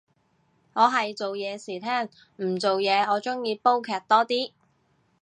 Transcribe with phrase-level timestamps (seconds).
[0.73, 2.09] 我係做嘢時聽，
[2.43, 4.51] 唔做嘢我鍾意煲劇多啲